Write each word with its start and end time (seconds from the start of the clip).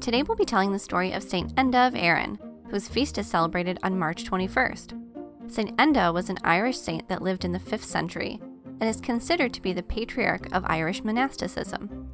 Today 0.00 0.22
we'll 0.22 0.36
be 0.36 0.44
telling 0.44 0.72
the 0.72 0.78
story 0.78 1.12
of 1.12 1.24
St. 1.24 1.54
Enda 1.56 1.88
of 1.88 1.96
Aran, 1.96 2.38
whose 2.70 2.88
feast 2.88 3.18
is 3.18 3.26
celebrated 3.26 3.78
on 3.82 3.98
March 3.98 4.24
21st. 4.24 5.50
St. 5.50 5.76
Enda 5.76 6.14
was 6.14 6.30
an 6.30 6.38
Irish 6.44 6.78
saint 6.78 7.08
that 7.08 7.20
lived 7.20 7.44
in 7.44 7.52
the 7.52 7.58
5th 7.58 7.82
century 7.82 8.40
and 8.80 8.88
is 8.88 9.00
considered 9.00 9.52
to 9.54 9.60
be 9.60 9.72
the 9.72 9.82
patriarch 9.82 10.48
of 10.52 10.64
Irish 10.66 11.02
monasticism. 11.02 12.08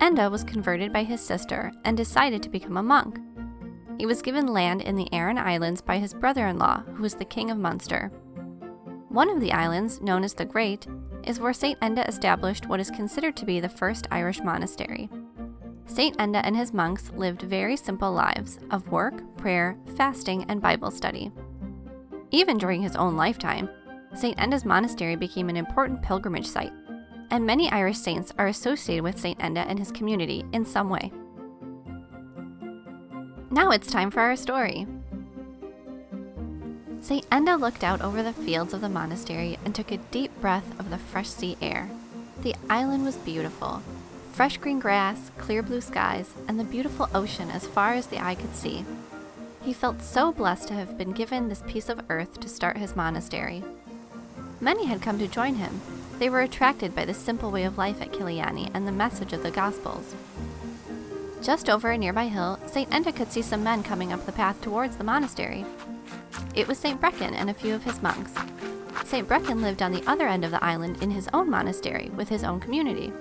Enda 0.00 0.30
was 0.30 0.44
converted 0.44 0.92
by 0.92 1.02
his 1.02 1.20
sister 1.20 1.72
and 1.84 1.96
decided 1.96 2.42
to 2.42 2.48
become 2.48 2.76
a 2.76 2.82
monk. 2.82 3.18
He 3.98 4.06
was 4.06 4.22
given 4.22 4.46
land 4.46 4.80
in 4.80 4.94
the 4.94 5.12
Aran 5.12 5.38
Islands 5.38 5.82
by 5.82 5.98
his 5.98 6.14
brother 6.14 6.46
in 6.46 6.58
law, 6.58 6.84
who 6.94 7.02
was 7.02 7.14
the 7.14 7.24
king 7.24 7.50
of 7.50 7.58
Munster. 7.58 8.12
One 9.08 9.30
of 9.30 9.40
the 9.40 9.52
islands, 9.52 10.00
known 10.00 10.22
as 10.22 10.34
the 10.34 10.44
Great, 10.44 10.86
is 11.24 11.40
where 11.40 11.52
St. 11.52 11.78
Enda 11.80 12.08
established 12.08 12.68
what 12.68 12.80
is 12.80 12.90
considered 12.90 13.36
to 13.36 13.46
be 13.46 13.58
the 13.58 13.68
first 13.68 14.06
Irish 14.10 14.40
monastery. 14.42 15.08
St. 15.86 16.16
Enda 16.18 16.40
and 16.44 16.56
his 16.56 16.72
monks 16.72 17.10
lived 17.14 17.42
very 17.42 17.76
simple 17.76 18.12
lives 18.12 18.58
of 18.70 18.90
work, 18.90 19.14
prayer, 19.36 19.76
fasting, 19.96 20.44
and 20.48 20.60
Bible 20.60 20.90
study. 20.90 21.30
Even 22.30 22.58
during 22.58 22.82
his 22.82 22.96
own 22.96 23.16
lifetime, 23.16 23.68
St. 24.14 24.36
Enda's 24.38 24.64
monastery 24.64 25.16
became 25.16 25.48
an 25.48 25.56
important 25.56 26.02
pilgrimage 26.02 26.46
site, 26.46 26.72
and 27.30 27.44
many 27.46 27.70
Irish 27.70 27.98
saints 27.98 28.32
are 28.38 28.46
associated 28.46 29.04
with 29.04 29.18
St. 29.18 29.38
Enda 29.38 29.64
and 29.68 29.78
his 29.78 29.92
community 29.92 30.44
in 30.52 30.64
some 30.64 30.88
way. 30.88 31.12
Now 33.50 33.70
it's 33.70 33.90
time 33.90 34.10
for 34.10 34.20
our 34.20 34.36
story. 34.36 34.86
St. 37.00 37.28
Enda 37.30 37.60
looked 37.60 37.84
out 37.84 38.00
over 38.00 38.22
the 38.22 38.32
fields 38.32 38.72
of 38.72 38.80
the 38.80 38.88
monastery 38.88 39.58
and 39.64 39.74
took 39.74 39.92
a 39.92 39.98
deep 39.98 40.32
breath 40.40 40.68
of 40.80 40.90
the 40.90 40.98
fresh 40.98 41.28
sea 41.28 41.56
air. 41.60 41.88
The 42.42 42.56
island 42.70 43.04
was 43.04 43.16
beautiful, 43.16 43.82
fresh 44.34 44.56
green 44.56 44.80
grass, 44.80 45.30
clear 45.38 45.62
blue 45.62 45.80
skies, 45.80 46.34
and 46.48 46.58
the 46.58 46.64
beautiful 46.64 47.08
ocean 47.14 47.48
as 47.50 47.68
far 47.68 47.92
as 47.92 48.08
the 48.08 48.18
eye 48.18 48.34
could 48.34 48.52
see. 48.52 48.84
He 49.62 49.72
felt 49.72 50.02
so 50.02 50.32
blessed 50.32 50.66
to 50.68 50.74
have 50.74 50.98
been 50.98 51.12
given 51.12 51.48
this 51.48 51.62
piece 51.68 51.88
of 51.88 52.00
earth 52.10 52.40
to 52.40 52.48
start 52.48 52.76
his 52.76 52.96
monastery. 52.96 53.62
Many 54.60 54.86
had 54.86 55.00
come 55.00 55.20
to 55.20 55.28
join 55.28 55.54
him. 55.54 55.80
They 56.18 56.28
were 56.28 56.40
attracted 56.40 56.96
by 56.96 57.04
the 57.04 57.14
simple 57.14 57.52
way 57.52 57.62
of 57.62 57.78
life 57.78 58.02
at 58.02 58.10
Killeany 58.10 58.72
and 58.74 58.88
the 58.88 58.92
message 58.92 59.32
of 59.32 59.44
the 59.44 59.52
Gospels. 59.52 60.16
Just 61.40 61.70
over 61.70 61.92
a 61.92 61.98
nearby 61.98 62.26
hill, 62.26 62.58
St. 62.66 62.90
Enda 62.90 63.14
could 63.14 63.30
see 63.30 63.42
some 63.42 63.62
men 63.62 63.84
coming 63.84 64.12
up 64.12 64.26
the 64.26 64.32
path 64.32 64.60
towards 64.60 64.96
the 64.96 65.04
monastery. 65.04 65.64
It 66.56 66.66
was 66.66 66.78
St. 66.78 67.00
Brecan 67.00 67.34
and 67.34 67.50
a 67.50 67.54
few 67.54 67.72
of 67.72 67.84
his 67.84 68.02
monks. 68.02 68.32
St. 69.04 69.28
Brecan 69.28 69.60
lived 69.60 69.80
on 69.80 69.92
the 69.92 70.04
other 70.08 70.26
end 70.26 70.44
of 70.44 70.50
the 70.50 70.64
island 70.64 71.00
in 71.00 71.12
his 71.12 71.28
own 71.32 71.48
monastery 71.48 72.10
with 72.16 72.30
his 72.30 72.42
own 72.42 72.58
community. 72.58 73.12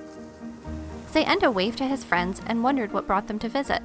St. 1.14 1.30
Enda 1.30 1.54
waved 1.54 1.78
to 1.78 1.86
his 1.86 2.04
friends 2.04 2.42
and 2.48 2.64
wondered 2.64 2.92
what 2.92 3.06
brought 3.06 3.28
them 3.28 3.38
to 3.38 3.48
visit. 3.48 3.84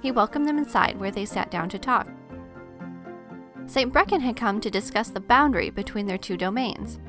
He 0.00 0.12
welcomed 0.12 0.46
them 0.46 0.58
inside 0.58 0.96
where 0.96 1.10
they 1.10 1.24
sat 1.24 1.50
down 1.50 1.68
to 1.70 1.78
talk. 1.78 2.06
St. 3.66 3.92
Brecan 3.92 4.20
had 4.20 4.36
come 4.36 4.60
to 4.60 4.70
discuss 4.70 5.08
the 5.08 5.18
boundary 5.18 5.70
between 5.70 6.06
their 6.06 6.16
two 6.16 6.36
domains. 6.36 7.00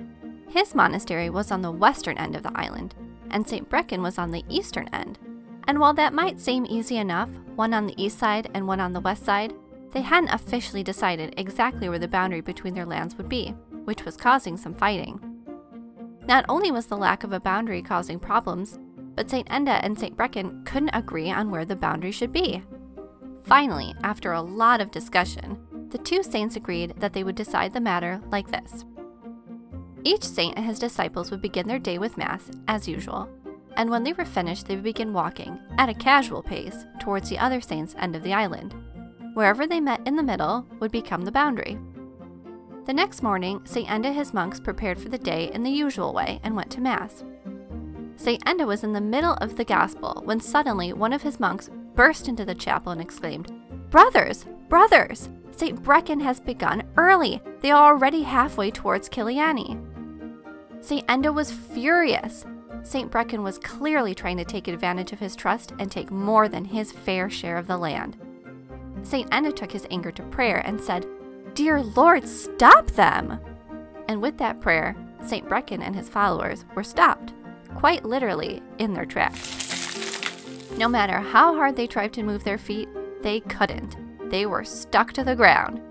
His 0.48 0.74
monastery 0.74 1.30
was 1.30 1.52
on 1.52 1.62
the 1.62 1.70
western 1.70 2.18
end 2.18 2.36
of 2.36 2.42
the 2.42 2.60
island, 2.60 2.96
and 3.30 3.48
St. 3.48 3.70
Brecan 3.70 4.02
was 4.02 4.18
on 4.18 4.32
the 4.32 4.44
eastern 4.50 4.88
end. 4.88 5.20
And 5.68 5.78
while 5.78 5.94
that 5.94 6.16
might 6.16 6.40
seem 6.40 6.66
easy 6.66 6.98
enough, 6.98 7.30
one 7.56 7.76
on 7.76 7.86
the 7.86 8.04
east 8.04 8.18
side 8.18 8.50
and 8.56 8.68
one 8.68 8.80
on 8.80 8.94
the 8.94 9.00
west 9.00 9.24
side, 9.24 9.54
they 9.92 10.02
hadn't 10.02 10.34
officially 10.34 10.82
decided 10.82 11.36
exactly 11.38 11.90
where 11.90 12.00
the 12.00 12.08
boundary 12.08 12.42
between 12.42 12.74
their 12.74 12.88
lands 12.88 13.16
would 13.18 13.30
be, 13.30 13.54
which 13.86 14.04
was 14.04 14.18
causing 14.18 14.58
some 14.58 14.74
fighting. 14.74 15.22
Not 16.28 16.46
only 16.50 16.72
was 16.72 16.88
the 16.88 16.98
lack 16.98 17.24
of 17.24 17.34
a 17.34 17.40
boundary 17.40 17.84
causing 17.84 18.20
problems, 18.20 18.80
but 19.20 19.30
St. 19.30 19.50
Enda 19.50 19.82
and 19.84 20.00
St. 20.00 20.16
Brecan 20.16 20.66
couldn't 20.66 20.92
agree 20.96 21.30
on 21.30 21.52
where 21.52 21.66
the 21.66 21.76
boundary 21.76 22.14
should 22.14 22.32
be. 22.32 22.64
Finally, 23.44 23.94
after 24.02 24.32
a 24.32 24.42
lot 24.42 24.80
of 24.80 24.92
discussion, 24.92 25.60
the 25.90 25.98
two 25.98 26.24
saints 26.24 26.56
agreed 26.56 26.94
that 27.00 27.12
they 27.12 27.26
would 27.26 27.36
decide 27.36 27.74
the 27.74 27.82
matter 27.82 28.22
like 28.32 28.50
this. 28.50 28.86
Each 30.06 30.24
saint 30.24 30.56
and 30.56 30.66
his 30.66 30.80
disciples 30.80 31.32
would 31.32 31.42
begin 31.42 31.68
their 31.68 31.80
day 31.80 31.98
with 31.98 32.16
Mass, 32.16 32.50
as 32.70 32.88
usual, 32.88 33.28
and 33.76 33.90
when 33.90 34.06
they 34.06 34.14
were 34.14 34.24
finished, 34.24 34.68
they 34.68 34.76
would 34.76 34.86
begin 34.86 35.12
walking, 35.12 35.60
at 35.78 35.90
a 35.90 35.94
casual 35.94 36.42
pace, 36.42 36.86
towards 37.02 37.30
the 37.30 37.40
other 37.40 37.60
saint's 37.60 37.96
end 38.00 38.16
of 38.16 38.24
the 38.24 38.34
island. 38.34 38.74
Wherever 39.34 39.68
they 39.68 39.82
met 39.82 40.00
in 40.08 40.16
the 40.16 40.24
middle 40.24 40.66
would 40.80 40.94
become 40.94 41.26
the 41.26 41.32
boundary. 41.32 41.78
The 42.86 42.94
next 42.94 43.22
morning, 43.22 43.60
St. 43.66 43.90
Enda 43.90 44.06
and 44.06 44.16
his 44.16 44.34
monks 44.34 44.62
prepared 44.62 44.98
for 44.98 45.10
the 45.10 45.18
day 45.18 45.52
in 45.54 45.64
the 45.64 45.70
usual 45.70 46.14
way 46.14 46.40
and 46.42 46.56
went 46.56 46.72
to 46.72 46.80
Mass. 46.80 47.26
St. 48.20 48.44
Enda 48.44 48.68
was 48.68 48.84
in 48.84 48.92
the 48.92 49.00
middle 49.00 49.36
of 49.36 49.56
the 49.56 49.64
gospel 49.64 50.22
when 50.26 50.42
suddenly 50.42 50.92
one 50.92 51.14
of 51.14 51.22
his 51.22 51.40
monks 51.40 51.70
burst 51.96 52.28
into 52.28 52.44
the 52.44 52.54
chapel 52.54 52.92
and 52.92 53.00
exclaimed, 53.00 53.50
Brothers, 53.90 54.46
brothers, 54.68 55.30
St. 55.52 55.82
Brecan 55.82 56.22
has 56.22 56.42
begun 56.42 56.84
early. 56.98 57.42
They 57.62 57.72
are 57.72 57.94
already 57.94 58.24
halfway 58.24 58.72
towards 58.72 59.08
Killeany. 59.08 59.82
St. 60.82 61.08
Enda 61.08 61.34
was 61.34 61.50
furious. 61.50 62.46
St. 62.84 63.10
Brecan 63.10 63.42
was 63.42 63.58
clearly 63.58 64.14
trying 64.14 64.38
to 64.38 64.44
take 64.44 64.68
advantage 64.68 65.14
of 65.14 65.20
his 65.20 65.36
trust 65.36 65.72
and 65.80 65.90
take 65.90 66.12
more 66.12 66.50
than 66.50 66.66
his 66.66 66.92
fair 66.92 67.30
share 67.30 67.56
of 67.56 67.68
the 67.68 67.78
land. 67.78 68.18
St. 69.02 69.32
Enda 69.32 69.56
took 69.56 69.72
his 69.72 69.88
anger 69.92 70.12
to 70.12 70.24
prayer 70.24 70.62
and 70.66 70.82
said, 70.82 71.08
Dear 71.54 71.82
Lord, 71.82 72.28
stop 72.28 72.92
them! 72.92 73.40
And 74.10 74.22
with 74.22 74.38
that 74.40 74.60
prayer, 74.60 74.94
St. 75.26 75.48
Brecan 75.48 75.82
and 75.82 75.96
his 75.96 76.10
followers 76.10 76.66
were 76.76 76.84
stopped 76.84 77.34
quite 77.80 78.04
literally 78.04 78.62
in 78.78 78.94
their 78.94 79.06
tracks. 79.06 80.68
No 80.78 80.90
matter 80.90 81.20
how 81.20 81.56
hard 81.56 81.78
they 81.78 81.88
tried 81.88 82.12
to 82.14 82.24
move 82.24 82.44
their 82.44 82.58
feet, 82.58 82.90
they 83.22 83.40
couldn't. 83.40 83.96
They 84.30 84.46
were 84.46 84.66
stuck 84.66 85.14
to 85.14 85.24
the 85.24 85.36
ground. 85.36 85.82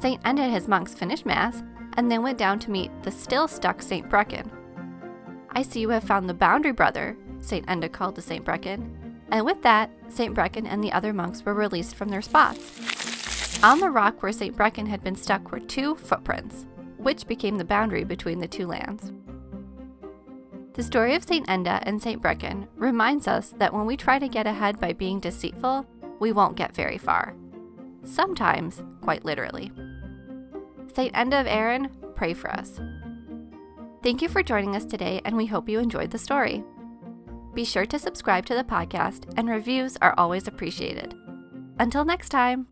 Enda 0.00 0.20
and 0.24 0.52
his 0.52 0.68
monks 0.68 0.94
finished 0.94 1.26
Mass 1.26 1.64
and 1.94 2.08
then 2.08 2.22
went 2.22 2.38
down 2.38 2.60
to 2.60 2.70
meet 2.70 2.92
the 3.02 3.10
still 3.10 3.48
stuck 3.48 3.82
St. 3.82 4.08
Brecan. 4.08 4.48
I 5.50 5.62
see 5.62 5.80
you 5.80 5.88
have 5.88 6.04
found 6.04 6.28
the 6.28 6.34
boundary, 6.34 6.70
brother, 6.70 7.16
St. 7.40 7.66
Enda 7.66 7.90
called 7.90 8.14
to 8.14 8.22
St. 8.22 8.44
Brecan. 8.44 8.88
And 9.32 9.44
with 9.44 9.62
that, 9.62 9.90
St. 10.08 10.34
Brecan 10.36 10.66
and 10.68 10.84
the 10.84 10.92
other 10.92 11.12
monks 11.12 11.44
were 11.44 11.54
released 11.54 11.96
from 11.96 12.10
their 12.10 12.22
spots. 12.22 13.60
On 13.64 13.80
the 13.80 13.90
rock 13.90 14.22
where 14.22 14.30
St. 14.30 14.56
Brecan 14.56 14.86
had 14.86 15.02
been 15.02 15.16
stuck 15.16 15.50
were 15.50 15.58
two 15.58 15.96
footprints, 15.96 16.64
which 16.96 17.26
became 17.26 17.58
the 17.58 17.64
boundary 17.64 18.04
between 18.04 18.38
the 18.38 18.46
two 18.46 18.68
lands. 18.68 19.10
The 20.76 20.82
story 20.82 21.14
of 21.14 21.24
St. 21.24 21.46
Enda 21.46 21.82
and 21.84 22.02
St. 22.02 22.20
Brecan 22.20 22.68
reminds 22.76 23.26
us 23.26 23.54
that 23.56 23.72
when 23.72 23.86
we 23.86 23.96
try 23.96 24.18
to 24.18 24.28
get 24.28 24.46
ahead 24.46 24.78
by 24.78 24.92
being 24.92 25.20
deceitful, 25.20 25.86
we 26.20 26.32
won't 26.32 26.54
get 26.54 26.76
very 26.76 26.98
far. 26.98 27.34
Sometimes, 28.04 28.82
quite 29.00 29.24
literally. 29.24 29.72
St. 30.94 31.14
Enda 31.14 31.40
of 31.40 31.46
Aran, 31.46 31.88
pray 32.14 32.34
for 32.34 32.50
us. 32.50 32.78
Thank 34.02 34.20
you 34.20 34.28
for 34.28 34.42
joining 34.42 34.76
us 34.76 34.84
today, 34.84 35.22
and 35.24 35.34
we 35.34 35.46
hope 35.46 35.66
you 35.66 35.78
enjoyed 35.78 36.10
the 36.10 36.18
story. 36.18 36.62
Be 37.54 37.64
sure 37.64 37.86
to 37.86 37.98
subscribe 37.98 38.44
to 38.46 38.54
the 38.54 38.62
podcast, 38.62 39.32
and 39.38 39.48
reviews 39.48 39.96
are 40.02 40.14
always 40.18 40.46
appreciated. 40.46 41.14
Until 41.78 42.04
next 42.04 42.28
time! 42.28 42.66